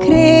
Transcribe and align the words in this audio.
Creio 0.00 0.39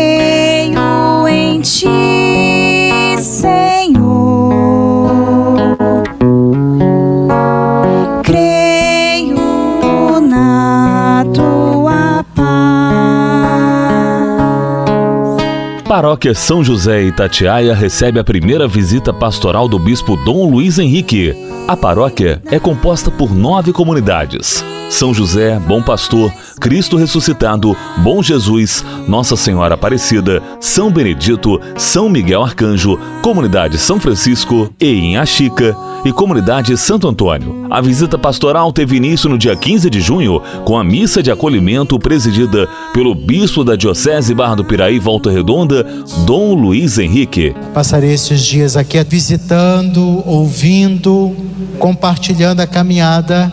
Paróquia 16.00 16.34
São 16.34 16.64
José 16.64 17.02
Itatiaia 17.02 17.74
recebe 17.74 18.18
a 18.18 18.24
primeira 18.24 18.66
visita 18.66 19.12
pastoral 19.12 19.68
do 19.68 19.78
bispo 19.78 20.16
Dom 20.16 20.50
Luiz 20.50 20.78
Henrique. 20.78 21.36
A 21.68 21.76
paróquia 21.76 22.40
é 22.46 22.58
composta 22.58 23.10
por 23.10 23.34
nove 23.34 23.70
comunidades: 23.70 24.64
São 24.88 25.12
José, 25.12 25.58
Bom 25.58 25.82
Pastor, 25.82 26.32
Cristo 26.58 26.96
Ressuscitado, 26.96 27.76
Bom 27.98 28.22
Jesus, 28.22 28.82
Nossa 29.06 29.36
Senhora 29.36 29.74
Aparecida, 29.74 30.42
São 30.58 30.90
Benedito, 30.90 31.60
São 31.76 32.08
Miguel 32.08 32.42
Arcanjo, 32.42 32.98
Comunidade 33.20 33.76
São 33.76 34.00
Francisco 34.00 34.72
e 34.80 34.90
Inhaxica 34.90 35.76
e 36.04 36.12
Comunidade 36.12 36.76
Santo 36.76 37.08
Antônio. 37.08 37.66
A 37.70 37.80
visita 37.80 38.18
pastoral 38.18 38.72
teve 38.72 38.96
início 38.96 39.28
no 39.28 39.38
dia 39.38 39.54
15 39.54 39.90
de 39.90 40.00
junho 40.00 40.40
com 40.64 40.78
a 40.78 40.84
missa 40.84 41.22
de 41.22 41.30
acolhimento 41.30 41.98
presidida 41.98 42.68
pelo 42.92 43.14
bispo 43.14 43.62
da 43.64 43.76
Diocese 43.76 44.34
Barra 44.34 44.56
do 44.56 44.64
Piraí 44.64 44.98
Volta 44.98 45.30
Redonda, 45.30 45.84
Dom 46.26 46.54
Luiz 46.54 46.98
Henrique. 46.98 47.54
Passarei 47.74 48.12
esses 48.12 48.40
dias 48.40 48.76
aqui 48.76 49.02
visitando, 49.04 50.22
ouvindo, 50.26 51.34
compartilhando 51.78 52.60
a 52.60 52.66
caminhada 52.66 53.50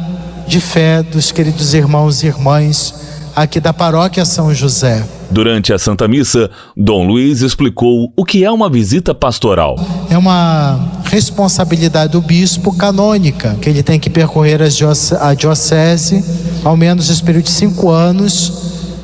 de 0.48 0.60
fé 0.60 1.04
dos 1.04 1.32
queridos 1.32 1.74
irmãos 1.74 2.24
e 2.24 2.28
irmãs 2.28 3.08
aqui 3.36 3.60
da 3.60 3.72
paróquia 3.72 4.26
São 4.26 4.54
José. 4.54 5.06
Durante 5.30 5.74
a 5.74 5.78
Santa 5.78 6.08
Missa, 6.08 6.50
Dom 6.76 7.06
Luiz 7.06 7.42
explicou 7.42 8.12
o 8.16 8.26
que 8.26 8.44
é 8.44 8.52
uma 8.52 8.70
visita 8.70 9.14
pastoral. 9.14 9.76
É 10.10 10.18
uma 10.18 10.80
responsabilidade 11.08 12.12
do 12.12 12.22
bispo 12.22 12.74
canônica, 12.74 13.56
que 13.62 13.70
ele 13.70 13.82
tem 13.82 14.00
que 14.00 14.10
percorrer 14.10 14.62
a 14.62 15.34
diocese, 15.34 16.24
ao 16.64 16.76
menos 16.76 17.10
esse 17.10 17.24
período 17.24 17.46
de 17.46 17.52
cinco 17.52 17.90
anos, 17.90 18.54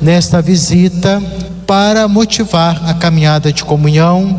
nesta 0.00 0.42
visita, 0.42 1.22
para 1.66 2.06
motivar 2.06 2.82
a 2.88 2.94
caminhada 2.94 3.52
de 3.52 3.64
comunhão, 3.64 4.38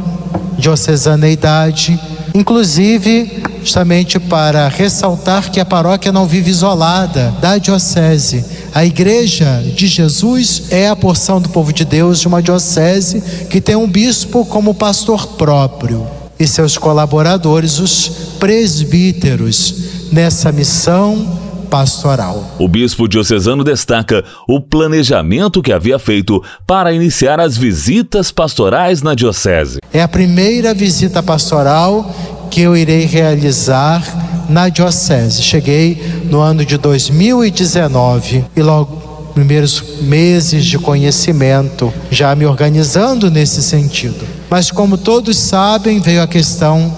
diocesaneidade, 0.58 2.00
inclusive 2.34 3.44
justamente 3.64 4.20
para 4.20 4.68
ressaltar 4.68 5.50
que 5.50 5.60
a 5.60 5.66
paróquia 5.66 6.12
não 6.12 6.28
vive 6.28 6.52
isolada 6.52 7.34
da 7.42 7.58
diocese. 7.58 8.46
A 8.76 8.86
igreja 8.86 9.64
de 9.76 9.88
Jesus 9.88 10.66
é 10.70 10.88
a 10.88 10.96
porção 10.96 11.42
do 11.42 11.50
povo 11.50 11.74
de 11.74 11.84
Deus 11.84 12.20
de 12.20 12.28
uma 12.28 12.44
diocese 12.44 13.24
que 13.50 13.60
tem 13.60 13.76
um 13.76 13.88
bispo 13.88 14.46
como 14.46 14.76
pastor 14.76 15.26
próprio 15.30 16.25
e 16.40 16.48
seus 16.48 16.78
colaboradores, 16.78 17.80
os 17.80 18.08
presbíteros, 18.40 20.12
nessa 20.12 20.52
missão 20.52 21.44
pastoral. 21.66 22.56
O 22.60 22.68
bispo 22.68 23.08
diocesano 23.08 23.64
destaca 23.64 24.24
o 24.48 24.62
planejamento 24.62 25.62
que 25.62 25.74
havia 25.74 26.00
feito 26.00 26.42
para 26.66 26.94
iniciar 26.94 27.40
as 27.40 27.58
visitas 27.58 28.32
pastorais 28.32 29.02
na 29.02 29.14
diocese. 29.14 29.80
É 29.92 30.02
a 30.02 30.08
primeira 30.08 30.74
visita 30.74 31.22
pastoral 31.22 32.10
que 32.50 32.62
eu 32.62 32.78
irei 32.78 33.06
realizar 33.06 34.02
na 34.50 34.70
diocese. 34.70 35.42
Cheguei 35.42 36.02
no 36.30 36.40
ano 36.40 36.64
de 36.64 36.78
2019 36.78 38.46
e 38.56 38.62
logo 38.62 39.06
primeiros 39.34 40.00
meses 40.02 40.66
de 40.66 40.80
conhecimento, 40.80 41.94
já 42.10 42.34
me 42.34 42.46
organizando 42.46 43.30
nesse 43.30 43.62
sentido. 43.62 44.26
Mas 44.50 44.72
como 44.72 44.98
todos 44.98 45.38
sabem, 45.38 46.00
veio 46.00 46.22
a 46.22 46.28
questão 46.28 46.94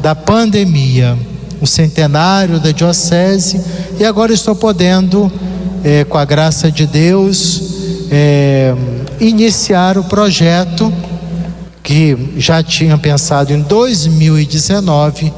da 0.00 0.14
pandemia, 0.14 1.16
o 1.60 1.66
centenário 1.66 2.60
da 2.60 2.70
diocese, 2.70 3.60
e 3.98 4.04
agora 4.04 4.32
estou 4.32 4.54
podendo, 4.54 5.30
eh, 5.82 6.04
com 6.04 6.18
a 6.18 6.24
graça 6.24 6.70
de 6.70 6.86
Deus, 6.86 7.62
eh, 8.10 8.74
iniciar 9.20 9.98
o 9.98 10.04
projeto 10.04 10.92
que 11.82 12.34
já 12.36 12.62
tinha 12.62 12.96
pensado 12.96 13.52
em 13.52 13.60
2019 13.60 15.32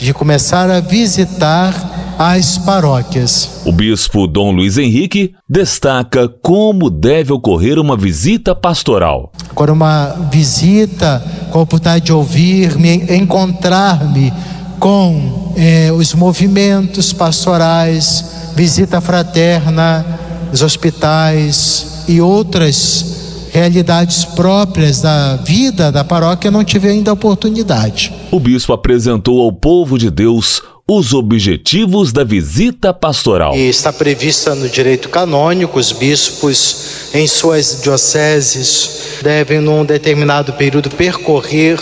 de 0.00 0.14
começar 0.14 0.70
a 0.70 0.80
visitar 0.80 1.89
as 2.22 2.58
paróquias. 2.58 3.62
O 3.64 3.72
bispo 3.72 4.26
Dom 4.26 4.52
Luiz 4.52 4.76
Henrique 4.76 5.34
destaca 5.48 6.28
como 6.28 6.90
deve 6.90 7.32
ocorrer 7.32 7.78
uma 7.78 7.96
visita 7.96 8.54
pastoral. 8.54 9.32
Agora, 9.48 9.72
uma 9.72 10.28
visita 10.30 11.24
com 11.50 11.60
a 11.60 11.62
oportunidade 11.62 12.04
de 12.04 12.12
ouvir-me, 12.12 13.06
encontrar-me 13.16 14.30
com 14.78 15.54
eh, 15.56 15.90
os 15.92 16.12
movimentos 16.12 17.10
pastorais, 17.10 18.52
visita 18.54 19.00
fraterna, 19.00 20.04
os 20.52 20.60
hospitais 20.60 22.04
e 22.06 22.20
outras 22.20 23.19
realidades 23.52 24.24
próprias 24.24 25.00
da 25.00 25.36
vida 25.36 25.90
da 25.90 26.04
paróquia, 26.04 26.50
não 26.50 26.64
tive 26.64 26.88
ainda 26.88 27.10
a 27.10 27.14
oportunidade. 27.14 28.12
O 28.30 28.40
bispo 28.40 28.72
apresentou 28.72 29.40
ao 29.40 29.52
povo 29.52 29.98
de 29.98 30.10
Deus 30.10 30.62
os 30.92 31.14
objetivos 31.14 32.12
da 32.12 32.24
visita 32.24 32.92
pastoral. 32.92 33.54
E 33.54 33.68
está 33.68 33.92
prevista 33.92 34.56
no 34.56 34.68
direito 34.68 35.08
canônico, 35.08 35.78
os 35.78 35.92
bispos 35.92 37.10
em 37.14 37.28
suas 37.28 37.80
dioceses 37.80 39.20
devem, 39.22 39.60
num 39.60 39.84
determinado 39.84 40.52
período, 40.54 40.90
percorrer 40.90 41.78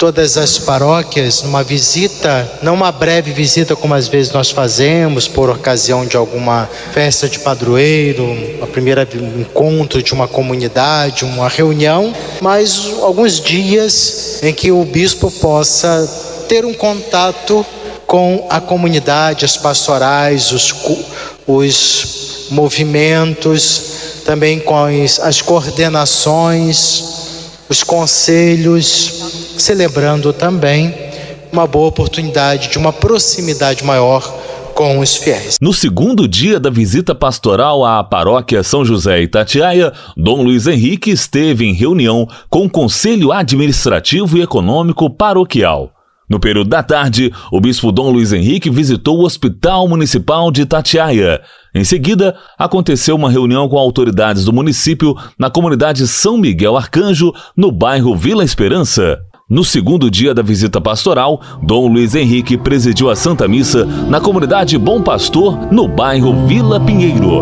todas 0.00 0.38
as 0.38 0.56
paróquias 0.56 1.42
numa 1.42 1.62
visita, 1.62 2.50
não 2.62 2.72
uma 2.72 2.90
breve 2.90 3.32
visita 3.32 3.76
como 3.76 3.92
às 3.92 4.08
vezes 4.08 4.32
nós 4.32 4.50
fazemos 4.50 5.28
por 5.28 5.50
ocasião 5.50 6.06
de 6.06 6.16
alguma 6.16 6.66
festa 6.90 7.28
de 7.28 7.38
padroeiro, 7.38 8.24
a 8.62 8.66
primeira 8.66 9.06
encontro 9.38 10.02
de 10.02 10.14
uma 10.14 10.26
comunidade, 10.26 11.26
uma 11.26 11.50
reunião, 11.50 12.14
mas 12.40 12.94
alguns 13.02 13.38
dias 13.38 14.42
em 14.42 14.54
que 14.54 14.72
o 14.72 14.82
bispo 14.86 15.30
possa 15.30 16.08
ter 16.48 16.64
um 16.64 16.72
contato 16.72 17.64
com 18.06 18.46
a 18.48 18.58
comunidade, 18.58 19.44
as 19.44 19.58
pastorais, 19.58 20.50
os, 20.50 20.74
os 21.46 22.46
movimentos, 22.50 23.82
também 24.24 24.58
com 24.58 24.82
as, 24.82 25.20
as 25.20 25.42
coordenações, 25.42 27.04
os 27.68 27.82
conselhos, 27.82 29.39
celebrando 29.60 30.32
também 30.32 30.94
uma 31.52 31.66
boa 31.66 31.88
oportunidade 31.88 32.68
de 32.68 32.78
uma 32.78 32.92
proximidade 32.92 33.84
maior 33.84 34.22
com 34.74 34.98
os 34.98 35.16
fiéis. 35.16 35.58
No 35.60 35.74
segundo 35.74 36.26
dia 36.26 36.58
da 36.58 36.70
visita 36.70 37.14
pastoral 37.14 37.84
à 37.84 38.02
paróquia 38.02 38.62
São 38.62 38.84
José 38.84 39.20
Itatiaia, 39.22 39.92
Dom 40.16 40.42
Luiz 40.42 40.66
Henrique 40.66 41.10
esteve 41.10 41.66
em 41.66 41.74
reunião 41.74 42.26
com 42.48 42.64
o 42.64 42.70
Conselho 42.70 43.32
Administrativo 43.32 44.38
e 44.38 44.42
Econômico 44.42 45.10
Paroquial. 45.10 45.92
No 46.30 46.38
período 46.38 46.70
da 46.70 46.80
tarde, 46.80 47.32
o 47.50 47.60
bispo 47.60 47.90
Dom 47.90 48.10
Luiz 48.10 48.32
Henrique 48.32 48.70
visitou 48.70 49.18
o 49.18 49.24
Hospital 49.24 49.88
Municipal 49.88 50.52
de 50.52 50.62
Itatiaia. 50.62 51.42
Em 51.74 51.82
seguida, 51.82 52.36
aconteceu 52.56 53.16
uma 53.16 53.30
reunião 53.30 53.68
com 53.68 53.76
autoridades 53.76 54.44
do 54.44 54.52
município 54.52 55.16
na 55.36 55.50
comunidade 55.50 56.06
São 56.06 56.38
Miguel 56.38 56.76
Arcanjo, 56.76 57.34
no 57.56 57.72
bairro 57.72 58.16
Vila 58.16 58.44
Esperança. 58.44 59.20
No 59.50 59.64
segundo 59.64 60.08
dia 60.08 60.32
da 60.32 60.42
visita 60.42 60.80
pastoral, 60.80 61.40
Dom 61.60 61.88
Luiz 61.88 62.14
Henrique 62.14 62.56
presidiu 62.56 63.10
a 63.10 63.16
Santa 63.16 63.48
Missa 63.48 63.84
na 63.84 64.20
comunidade 64.20 64.78
Bom 64.78 65.02
Pastor, 65.02 65.72
no 65.72 65.88
bairro 65.88 66.46
Vila 66.46 66.78
Pinheiro. 66.78 67.40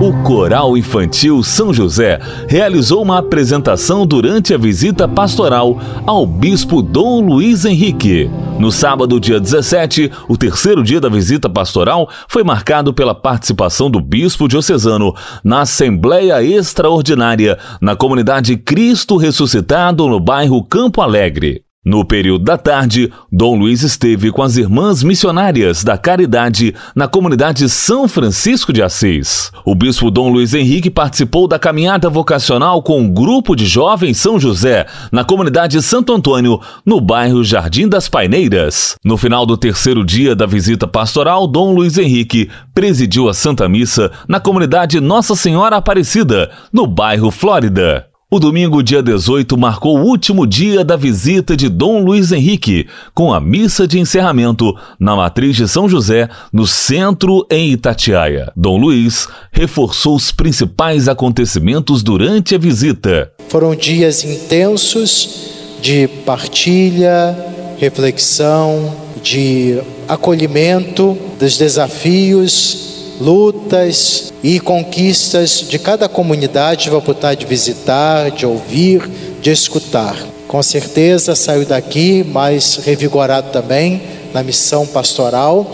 O 0.00 0.22
Coral 0.22 0.78
Infantil 0.78 1.42
São 1.42 1.74
José 1.74 2.18
realizou 2.48 3.02
uma 3.02 3.18
apresentação 3.18 4.06
durante 4.06 4.54
a 4.54 4.56
visita 4.56 5.06
pastoral 5.06 5.78
ao 6.06 6.26
Bispo 6.26 6.80
Dom 6.80 7.20
Luiz 7.20 7.66
Henrique. 7.66 8.30
No 8.58 8.72
sábado, 8.72 9.20
dia 9.20 9.38
17, 9.38 10.10
o 10.28 10.36
terceiro 10.36 10.82
dia 10.82 11.00
da 11.00 11.08
visita 11.08 11.48
pastoral 11.48 12.10
foi 12.26 12.42
marcado 12.42 12.92
pela 12.92 13.14
participação 13.14 13.88
do 13.88 14.00
Bispo 14.00 14.48
Diocesano 14.48 15.14
na 15.44 15.60
Assembleia 15.60 16.42
Extraordinária 16.42 17.56
na 17.80 17.94
comunidade 17.94 18.56
Cristo 18.56 19.16
Ressuscitado 19.16 20.08
no 20.08 20.18
bairro 20.18 20.64
Campo 20.64 21.00
Alegre. 21.00 21.67
No 21.88 22.04
período 22.04 22.44
da 22.44 22.58
tarde, 22.58 23.10
Dom 23.32 23.56
Luiz 23.56 23.82
esteve 23.82 24.30
com 24.30 24.42
as 24.42 24.58
irmãs 24.58 25.02
missionárias 25.02 25.82
da 25.82 25.96
Caridade 25.96 26.74
na 26.94 27.08
comunidade 27.08 27.66
São 27.66 28.06
Francisco 28.06 28.74
de 28.74 28.82
Assis. 28.82 29.50
O 29.64 29.74
bispo 29.74 30.10
Dom 30.10 30.28
Luiz 30.28 30.52
Henrique 30.52 30.90
participou 30.90 31.48
da 31.48 31.58
caminhada 31.58 32.10
vocacional 32.10 32.82
com 32.82 33.00
um 33.00 33.10
grupo 33.10 33.56
de 33.56 33.64
jovens 33.64 34.18
São 34.18 34.38
José 34.38 34.84
na 35.10 35.24
comunidade 35.24 35.80
Santo 35.80 36.12
Antônio, 36.12 36.60
no 36.84 37.00
bairro 37.00 37.42
Jardim 37.42 37.88
das 37.88 38.06
Paineiras. 38.06 38.94
No 39.02 39.16
final 39.16 39.46
do 39.46 39.56
terceiro 39.56 40.04
dia 40.04 40.36
da 40.36 40.44
visita 40.44 40.86
pastoral, 40.86 41.46
Dom 41.46 41.72
Luiz 41.72 41.96
Henrique 41.96 42.50
presidiu 42.74 43.30
a 43.30 43.32
Santa 43.32 43.66
Missa 43.66 44.12
na 44.28 44.38
comunidade 44.38 45.00
Nossa 45.00 45.34
Senhora 45.34 45.76
Aparecida, 45.76 46.50
no 46.70 46.86
bairro 46.86 47.30
Flórida. 47.30 48.07
O 48.30 48.38
domingo, 48.38 48.82
dia 48.82 49.02
18, 49.02 49.56
marcou 49.56 49.98
o 49.98 50.02
último 50.02 50.46
dia 50.46 50.84
da 50.84 50.96
visita 50.96 51.56
de 51.56 51.66
Dom 51.66 52.04
Luiz 52.04 52.30
Henrique, 52.30 52.86
com 53.14 53.32
a 53.32 53.40
missa 53.40 53.88
de 53.88 53.98
encerramento 53.98 54.76
na 55.00 55.16
Matriz 55.16 55.56
de 55.56 55.66
São 55.66 55.88
José, 55.88 56.28
no 56.52 56.66
centro 56.66 57.46
em 57.50 57.70
Itatiaia. 57.70 58.52
Dom 58.54 58.76
Luiz 58.76 59.26
reforçou 59.50 60.14
os 60.14 60.30
principais 60.30 61.08
acontecimentos 61.08 62.02
durante 62.02 62.54
a 62.54 62.58
visita. 62.58 63.32
Foram 63.48 63.74
dias 63.74 64.22
intensos 64.22 65.78
de 65.80 66.06
partilha, 66.26 67.34
reflexão, 67.78 68.94
de 69.22 69.80
acolhimento 70.06 71.16
dos 71.40 71.56
desafios 71.56 72.97
lutas 73.20 74.32
e 74.42 74.60
conquistas 74.60 75.66
de 75.68 75.78
cada 75.78 76.08
comunidade 76.08 76.90
vou 76.90 77.02
poder 77.02 77.36
de 77.36 77.46
visitar, 77.46 78.30
de 78.30 78.46
ouvir, 78.46 79.08
de 79.40 79.50
escutar. 79.50 80.16
Com 80.46 80.62
certeza 80.62 81.34
saiu 81.34 81.66
daqui 81.66 82.24
mais 82.24 82.76
revigorado 82.76 83.50
também 83.50 84.00
na 84.32 84.42
missão 84.42 84.86
pastoral, 84.86 85.66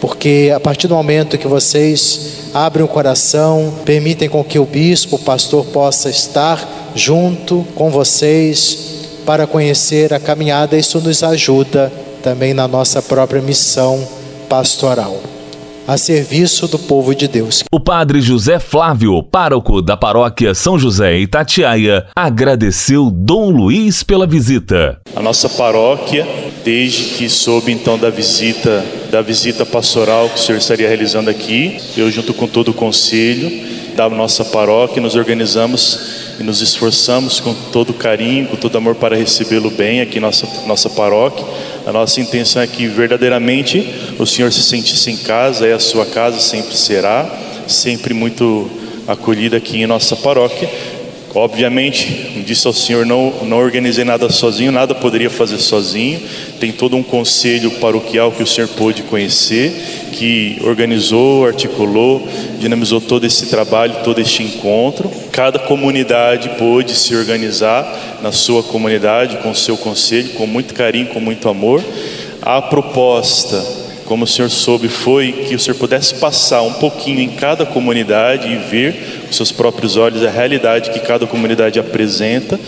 porque 0.00 0.52
a 0.54 0.60
partir 0.60 0.86
do 0.86 0.94
momento 0.94 1.38
que 1.38 1.48
vocês 1.48 2.50
abrem 2.54 2.84
o 2.84 2.88
coração, 2.88 3.72
permitem 3.84 4.28
com 4.28 4.44
que 4.44 4.58
o 4.58 4.64
bispo, 4.64 5.16
o 5.16 5.20
pastor 5.20 5.64
possa 5.66 6.10
estar 6.10 6.92
junto 6.94 7.66
com 7.74 7.90
vocês 7.90 8.78
para 9.24 9.46
conhecer 9.46 10.12
a 10.12 10.20
caminhada, 10.20 10.76
isso 10.76 11.00
nos 11.00 11.22
ajuda 11.22 11.92
também 12.22 12.52
na 12.52 12.66
nossa 12.68 13.00
própria 13.00 13.40
missão 13.40 14.06
pastoral 14.48 15.20
a 15.90 15.96
serviço 15.96 16.68
do 16.68 16.78
povo 16.78 17.12
de 17.16 17.26
Deus. 17.26 17.64
O 17.72 17.80
padre 17.80 18.20
José 18.20 18.60
Flávio, 18.60 19.20
pároco 19.24 19.82
da 19.82 19.96
paróquia 19.96 20.54
São 20.54 20.78
José 20.78 21.18
Itatiaia, 21.18 22.06
agradeceu 22.14 23.10
Dom 23.10 23.50
Luiz 23.50 24.04
pela 24.04 24.24
visita. 24.24 25.00
A 25.16 25.20
nossa 25.20 25.48
paróquia, 25.48 26.24
desde 26.64 27.16
que 27.16 27.28
soube 27.28 27.72
então 27.72 27.98
da 27.98 28.08
visita, 28.08 28.84
da 29.10 29.20
visita 29.20 29.66
pastoral 29.66 30.28
que 30.28 30.36
o 30.36 30.38
senhor 30.38 30.58
estaria 30.58 30.86
realizando 30.86 31.28
aqui, 31.28 31.80
eu 31.96 32.08
junto 32.08 32.32
com 32.34 32.46
todo 32.46 32.68
o 32.68 32.74
conselho 32.74 33.69
da 33.94 34.08
nossa 34.08 34.44
paróquia, 34.44 35.02
nos 35.02 35.14
organizamos 35.14 36.36
e 36.38 36.42
nos 36.42 36.60
esforçamos 36.60 37.40
com 37.40 37.54
todo 37.72 37.92
carinho, 37.92 38.48
com 38.48 38.56
todo 38.56 38.76
amor 38.76 38.94
para 38.94 39.16
recebê-lo 39.16 39.70
bem 39.70 40.00
aqui 40.00 40.18
nossa, 40.18 40.46
nossa 40.66 40.88
paróquia 40.90 41.44
a 41.86 41.92
nossa 41.92 42.20
intenção 42.20 42.60
é 42.60 42.66
que 42.66 42.86
verdadeiramente 42.86 44.14
o 44.18 44.26
Senhor 44.26 44.52
se 44.52 44.62
sentisse 44.62 45.10
em 45.10 45.16
casa, 45.16 45.66
e 45.66 45.72
a 45.72 45.78
sua 45.78 46.04
casa 46.04 46.38
sempre 46.38 46.76
será, 46.76 47.28
sempre 47.66 48.12
muito 48.12 48.70
acolhida 49.08 49.56
aqui 49.56 49.82
em 49.82 49.86
nossa 49.86 50.14
paróquia. 50.14 50.68
Obviamente, 51.32 52.42
disse 52.44 52.66
ao 52.66 52.72
Senhor, 52.72 53.06
não, 53.06 53.32
não 53.44 53.58
organizei 53.58 54.04
nada 54.04 54.28
sozinho, 54.30 54.72
nada 54.72 54.96
poderia 54.96 55.30
fazer 55.30 55.58
sozinho. 55.58 56.20
Tem 56.58 56.72
todo 56.72 56.96
um 56.96 57.04
conselho 57.04 57.70
paroquial 57.72 58.32
que 58.32 58.42
o 58.42 58.46
Senhor 58.46 58.66
pôde 58.70 59.04
conhecer, 59.04 59.72
que 60.10 60.58
organizou, 60.62 61.46
articulou, 61.46 62.26
dinamizou 62.58 63.00
todo 63.00 63.24
esse 63.24 63.46
trabalho, 63.46 64.02
todo 64.02 64.20
este 64.20 64.42
encontro. 64.42 65.08
Cada 65.30 65.60
comunidade 65.60 66.48
pôde 66.58 66.96
se 66.96 67.14
organizar 67.14 68.18
na 68.20 68.32
sua 68.32 68.64
comunidade, 68.64 69.36
com 69.36 69.52
o 69.52 69.56
seu 69.56 69.76
conselho, 69.76 70.30
com 70.30 70.48
muito 70.48 70.74
carinho, 70.74 71.06
com 71.06 71.20
muito 71.20 71.48
amor. 71.48 71.80
A 72.42 72.60
proposta 72.60 73.80
como 74.10 74.24
o 74.24 74.26
Senhor 74.26 74.50
soube, 74.50 74.88
foi 74.88 75.30
que 75.30 75.54
o 75.54 75.58
Senhor 75.60 75.76
pudesse 75.76 76.16
passar 76.16 76.62
um 76.62 76.72
pouquinho 76.72 77.20
em 77.20 77.28
cada 77.28 77.64
comunidade 77.64 78.48
e 78.48 78.56
ver 78.56 79.19
seus 79.36 79.52
próprios 79.52 79.96
olhos 79.96 80.24
a 80.24 80.30
realidade 80.30 80.90
que 80.90 81.00
cada 81.00 81.26
comunidade 81.26 81.78
apresenta 81.78 82.58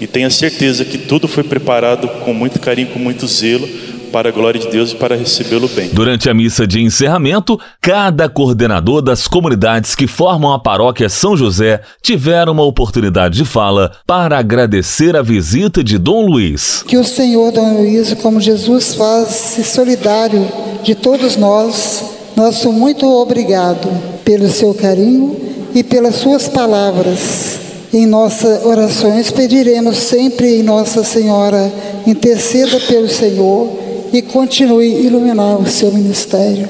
e 0.00 0.06
tenha 0.06 0.30
certeza 0.30 0.84
que 0.84 0.98
tudo 0.98 1.28
foi 1.28 1.44
preparado 1.44 2.08
com 2.24 2.32
muito 2.32 2.58
carinho, 2.60 2.88
com 2.88 2.98
muito 2.98 3.26
zelo 3.26 3.68
para 4.10 4.28
a 4.28 4.32
glória 4.32 4.60
de 4.60 4.68
Deus 4.68 4.92
e 4.92 4.96
para 4.96 5.16
recebê-lo 5.16 5.68
bem. 5.68 5.90
Durante 5.92 6.28
a 6.28 6.34
missa 6.34 6.66
de 6.66 6.82
encerramento, 6.82 7.58
cada 7.80 8.28
coordenador 8.28 9.00
das 9.00 9.26
comunidades 9.26 9.94
que 9.94 10.06
formam 10.06 10.52
a 10.52 10.58
paróquia 10.58 11.08
São 11.08 11.36
José 11.36 11.80
tiveram 12.02 12.52
uma 12.52 12.64
oportunidade 12.64 13.36
de 13.38 13.44
fala 13.44 13.92
para 14.06 14.38
agradecer 14.38 15.16
a 15.16 15.22
visita 15.22 15.82
de 15.82 15.96
Dom 15.96 16.26
Luiz. 16.26 16.84
Que 16.86 16.96
o 16.96 17.04
Senhor 17.04 17.52
Dom 17.52 17.78
Luiz, 17.78 18.12
como 18.14 18.40
Jesus 18.40 18.94
faz, 18.94 19.28
se 19.28 19.64
solidário 19.64 20.46
de 20.82 20.94
todos 20.94 21.36
nós, 21.36 22.04
nosso 22.36 22.72
muito 22.72 23.06
obrigado 23.06 23.88
pelo 24.24 24.48
seu 24.48 24.74
carinho 24.74 25.49
e 25.74 25.82
pelas 25.82 26.16
suas 26.16 26.48
palavras. 26.48 27.58
Em 27.92 28.06
nossas 28.06 28.64
orações 28.64 29.30
pediremos 29.30 29.96
sempre 29.98 30.60
em 30.60 30.62
Nossa 30.62 31.02
Senhora, 31.02 31.72
interceda 32.06 32.78
pelo 32.80 33.08
Senhor 33.08 33.68
e 34.12 34.22
continue 34.22 35.04
iluminar 35.04 35.60
o 35.60 35.68
seu 35.68 35.92
ministério. 35.92 36.68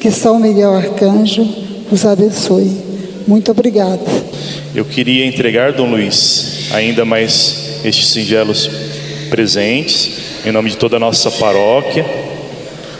Que 0.00 0.10
São 0.10 0.38
Miguel 0.38 0.74
Arcanjo 0.74 1.46
os 1.90 2.04
abençoe. 2.04 2.70
Muito 3.26 3.50
obrigado. 3.50 4.00
Eu 4.74 4.84
queria 4.84 5.24
entregar, 5.24 5.72
Dom 5.72 5.90
Luiz, 5.90 6.68
ainda 6.72 7.04
mais 7.04 7.80
estes 7.84 8.08
singelos 8.08 8.68
presentes, 9.30 10.10
em 10.44 10.52
nome 10.52 10.70
de 10.70 10.76
toda 10.76 10.96
a 10.96 11.00
nossa 11.00 11.30
paróquia, 11.30 12.04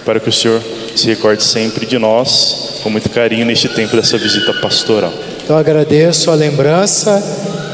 para 0.05 0.21
que 0.21 0.29
o 0.29 0.33
Senhor 0.33 0.63
se 0.95 1.07
recorde 1.07 1.43
sempre 1.43 1.85
de 1.85 1.99
nós, 1.99 2.81
com 2.83 2.91
muito 2.91 3.11
carinho, 3.11 3.45
neste 3.45 3.69
tempo 3.69 3.97
dessa 3.97 4.17
visita 4.17 4.55
pastoral. 4.55 5.13
Então 5.47 5.57
agradeço 5.57 6.29
a 6.29 6.35
lembrança, 6.35 7.23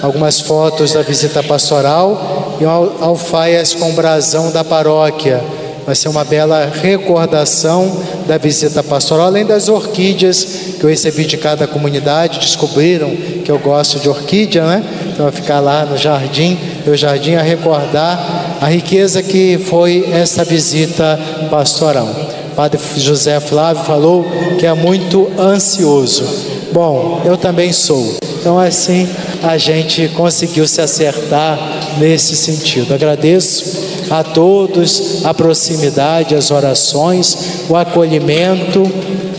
algumas 0.03 0.43
fotos 0.43 0.93
da 0.93 1.01
visita 1.01 1.43
pastoral 1.43 2.59
e 2.61 2.65
alfaias 2.67 3.73
com 3.73 3.95
brasão 3.95 4.51
da 4.51 4.63
paróquia 4.63 5.43
Vai 5.85 5.97
ser 5.97 6.09
uma 6.09 6.25
bela 6.25 6.71
recordação 6.81 7.91
da 8.29 8.39
visita 8.39 8.85
pastoral, 8.85 9.27
além 9.27 9.45
das 9.45 9.69
orquídeas 9.69 10.45
que 10.79 10.85
eu 10.85 10.89
recebi 10.89 11.25
de 11.25 11.37
cada 11.37 11.67
comunidade. 11.67 12.39
Descobriram 12.39 13.11
que 13.45 13.51
eu 13.51 13.59
gosto 13.59 13.99
de 13.99 14.09
orquídea, 14.09 14.65
né? 14.65 14.85
Então, 15.13 15.25
vai 15.25 15.33
ficar 15.33 15.59
lá 15.59 15.85
no 15.85 15.99
jardim, 15.99 16.57
meu 16.87 16.97
jardim, 16.97 17.35
a 17.35 17.43
recordar 17.43 18.59
a 18.61 18.67
riqueza 18.67 19.23
que 19.25 19.59
foi 19.59 20.09
essa 20.13 20.45
visita 20.45 21.19
pastoral. 21.51 22.09
O 22.53 22.55
padre 22.55 22.79
José 22.97 23.41
Flávio 23.41 23.83
falou 23.83 24.25
que 24.61 24.67
é 24.67 24.75
muito 24.75 25.33
ansioso. 25.37 26.52
Bom, 26.73 27.21
eu 27.25 27.37
também 27.37 27.71
sou. 27.73 28.17
Então, 28.41 28.59
assim, 28.59 29.07
a 29.43 29.59
gente 29.59 30.09
conseguiu 30.09 30.67
se 30.67 30.81
acertar 30.81 31.59
nesse 31.99 32.35
sentido. 32.35 32.95
Agradeço 32.95 34.07
a 34.11 34.25
todos 34.25 35.25
a 35.25 35.35
proximidade, 35.35 36.35
as 36.35 36.51
orações, 36.51 37.67
o 37.69 37.77
acolhimento, 37.77 38.91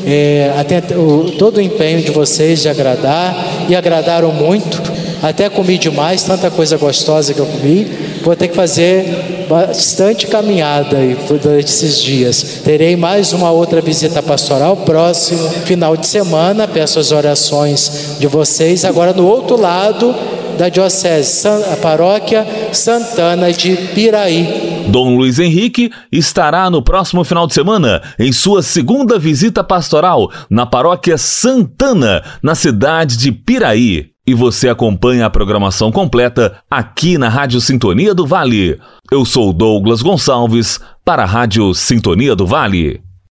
é, 0.05 0.53
até, 0.57 0.77
o, 0.95 1.31
todo 1.37 1.57
o 1.57 1.61
empenho 1.61 2.01
de 2.01 2.11
vocês 2.11 2.61
de 2.61 2.69
agradar, 2.69 3.65
e 3.67 3.75
agradaram 3.75 4.31
muito. 4.31 4.81
Até 5.21 5.49
comi 5.49 5.77
demais, 5.77 6.21
tanta 6.23 6.51
coisa 6.51 6.77
gostosa 6.77 7.33
que 7.33 7.39
eu 7.39 7.45
comi. 7.45 7.87
Vou 8.23 8.35
ter 8.37 8.47
que 8.47 8.55
fazer 8.55 9.45
bastante 9.49 10.27
caminhada 10.27 10.97
durante 11.27 11.67
esses 11.67 12.01
dias. 12.01 12.61
Terei 12.63 12.95
mais 12.95 13.33
uma 13.33 13.51
outra 13.51 13.81
visita 13.81 14.23
pastoral 14.23 14.77
próximo 14.77 15.49
final 15.65 15.97
de 15.97 16.07
semana. 16.07 16.65
Peço 16.65 16.99
as 16.99 17.11
orações 17.11 18.15
de 18.19 18.27
vocês. 18.27 18.85
Agora 18.85 19.11
no 19.11 19.27
outro 19.27 19.59
lado 19.59 20.15
da 20.57 20.69
Diocese, 20.69 21.47
a 21.47 21.75
paróquia 21.81 22.47
Santana 22.71 23.51
de 23.51 23.75
Piraí. 23.93 24.85
Dom 24.87 25.17
Luiz 25.17 25.39
Henrique 25.39 25.91
estará 26.11 26.69
no 26.69 26.81
próximo 26.81 27.23
final 27.23 27.45
de 27.45 27.53
semana 27.53 28.01
em 28.17 28.31
sua 28.31 28.61
segunda 28.61 29.19
visita 29.19 29.63
pastoral 29.63 30.31
na 30.49 30.65
paróquia 30.65 31.17
Santana, 31.17 32.23
na 32.41 32.55
cidade 32.55 33.17
de 33.17 33.31
Piraí. 33.31 34.12
E 34.25 34.33
você 34.33 34.69
acompanha 34.69 35.25
a 35.25 35.29
programação 35.29 35.91
completa 35.91 36.57
aqui 36.71 37.17
na 37.17 37.27
Rádio 37.27 37.59
Sintonia 37.59 38.13
do 38.15 38.25
Vale. 38.25 38.79
Eu 39.11 39.25
sou 39.25 39.51
Douglas 39.51 40.01
Gonçalves 40.01 40.79
para 41.03 41.23
a 41.23 41.25
Rádio 41.25 41.73
Sintonia 41.73 42.33
do 42.33 42.47
Vale. 42.47 43.01